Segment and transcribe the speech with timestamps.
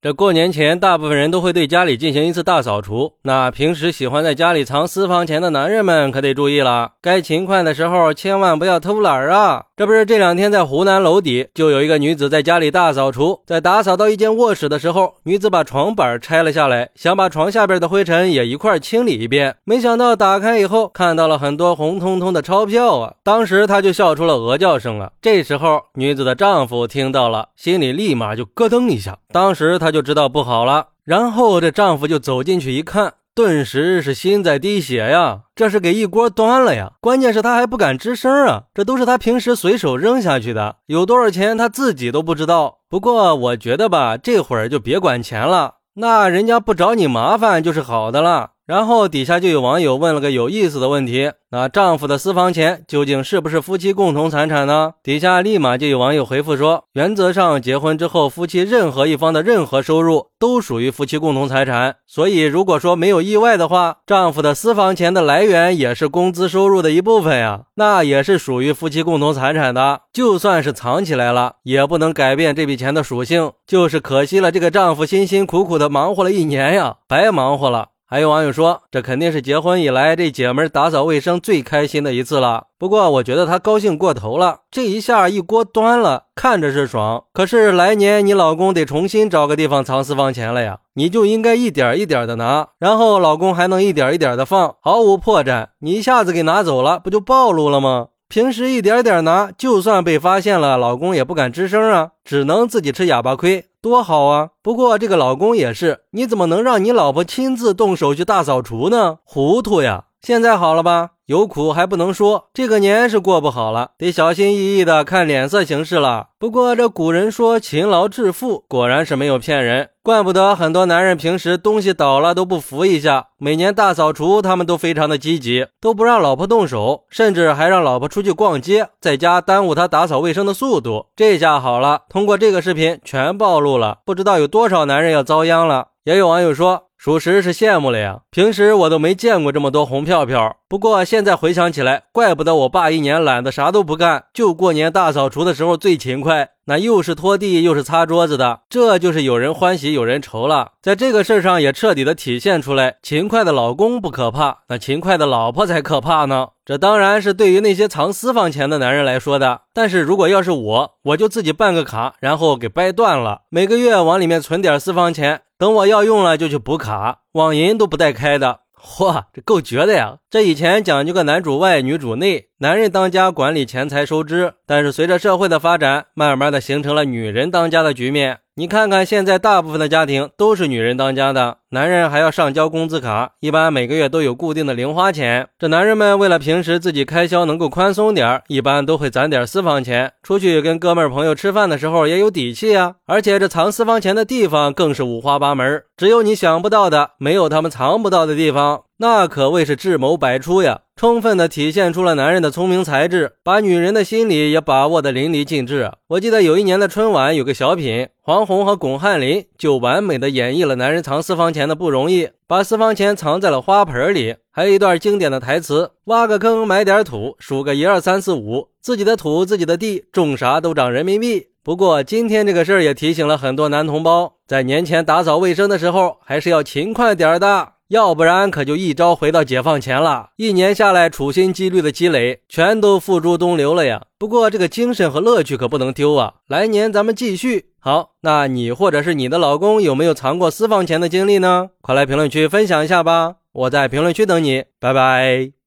[0.00, 3.14] 这过年前，大部分人都会对家里进行一次大扫除。
[3.22, 9.64] 那平时喜欢在家里藏私房钱的男人们可得注意了，该勤快的时候千万不要偷懒啊！
[9.76, 23.14] 这不是这两天在湖南娄底就有一个女子在家里大扫除，在打扫到一间卧室的时候，女子把床板拆了下来，想把床下边的灰尘也一块清理一遍，没想到打开以后看到了很多红彤彤的钞票啊！
[23.24, 25.10] 当时她就笑出了鹅叫声了。
[25.20, 29.87] 这时候女子的丈夫听到了，心里立马就咯噔一下，当时他。
[29.88, 35.44] 她就知道不好了，然后这丈夫就走进去一看，顿时是心在滴血呀！
[35.56, 36.92] 这是给一锅端了呀！
[37.00, 38.64] 关键是他还不敢吱声啊！
[38.74, 42.80] 这都是他平时随手扔下去的，有多少钱他自己都不知道。
[42.90, 48.50] 不过我觉得吧，这会儿就别管钱了，那人家不找你麻烦就是好的了。
[48.68, 54.92] 然后底下就有网友问了个有意思的问题：那丈夫的私房钱究竟是不是夫妻共同财产呢？
[55.02, 61.96] 底下立马就有网友回复说，原则上结婚之后，夫妻任何一方的任何收入都属于夫妻共同财产。
[62.06, 70.02] 所以如果说没有意外的话，丈夫的私房钱的来源也是工资收入的一部分呀，那也是属于夫妻共同财产的。
[70.12, 77.88] 就算是藏起来了，也不能改变这笔钱的属性，就是可惜了这个丈夫辛辛苦苦的忙活了一年呀，白忙活了。
[78.10, 82.68] 还有网友说，这肯定是结婚以来这姐们打扫卫生最开心的一次了。
[82.78, 95.66] 不过我觉得她高兴过头了，这一下一锅端了，看着是爽，可是来年你老公得重新找个地方藏私房钱了呀，你就应该一点一点的拿，然后老公还能一点一点的放，毫无破绽。
[95.80, 98.06] 你一下子给拿走了，不就暴露了吗？
[98.28, 103.64] 平时一点点拿，就算被发现了，老公也不敢吱声啊，只能自己吃哑巴亏。
[103.80, 104.50] 多好啊！
[104.62, 109.18] 不过这个老公也是，你怎么能让你老婆亲自动手去大扫除呢？
[109.24, 110.04] 糊涂呀！
[110.20, 111.12] 现在好了吧？
[111.28, 116.28] 有苦还不能说，这个年是过不好了，得小心翼翼的看脸色行事了。
[116.38, 131.08] 不过这古人说勤劳致富，果然是没有骗人，怪不得很多男人平时东西倒了都不扶一下，每年大扫除他们都非常的积极，都不让老婆动手，甚至还让老婆出去逛街，在家耽误他打扫卫生的速度。
[131.14, 135.88] 这下好了，通过这个视频全暴露了，不知道有多少男人要遭殃了。
[136.04, 136.87] 也有网友说。
[136.98, 138.22] 属实是羡慕了呀！
[138.28, 140.56] 平时我都没见过这么多红票票。
[140.68, 146.50] 不过现在回想起来，怪不得我爸一年懒得啥都不干，就过年大扫除的时候最勤快。
[146.68, 150.72] 那又是拖地又是擦桌子的，这就是有人欢喜有人愁了。
[150.82, 156.48] 在这个事儿上也彻底的体现出来，勤快的老公不可怕，那勤快的老婆才可怕呢。
[156.66, 159.62] 这当然是对于那些藏私房钱的男人来说的。
[159.72, 165.40] 但是如果要是我，我就自己办个卡，然后给掰断了，每个月往里面存点私房钱。
[165.56, 168.60] 等我要用了就去补卡，网银都不带开的。
[168.82, 170.18] 嚯，这够绝的呀！
[170.30, 178.38] 这以前讲究个男主外女主内，男人当家管理钱财收支，但是随着社会的发展，慢慢的形成了女人当家的局面。
[178.54, 185.48] 你看看现在大部分的家庭都是女人当家的，男人还要上交工资卡，一般每个月都有固定的零花钱。
[185.58, 192.94] 这男人们为了平时自己开销能够宽松点一般都会攒点私房钱，出去跟哥们朋友吃饭的时候也有底气啊。
[193.04, 198.84] 而且这藏私房钱的地方更是五花八门，只有你想不到的，没有他们藏不到的地方。
[199.00, 205.92] 那可谓是智谋百出呀，充分的体现出了男人的聪明才智，把女人的心理也把握的淋漓尽致。
[206.08, 214.36] 我记得有一年的春晚，有个小品，黄宏和巩汉林就完美的演绎了男人藏私房钱钱的不容易，把私房钱藏在了花盆里。
[214.52, 221.48] 还有一段经典的台词：挖个坑，埋点土，数个一二三四五，自己的土，自己的地，种啥都长人民币。
[221.64, 227.72] 不过今天这个事儿也提醒了很多男同胞，在年前打扫卫生的时候，还是要勤快点的。
[227.88, 234.02] 要不然可就一朝回到解放前了，一年下来处心积虑的积累，全都付诸东流了呀。
[234.18, 236.34] 不过这个精神和乐趣可不能丢啊！
[236.46, 237.70] 来年咱们继续。
[237.80, 241.70] 好，那你或者是你的老公有没有藏过私房钱的经历呢？
[241.80, 245.57] 快来评论区分享一下吧，我在评论区等你，拜拜。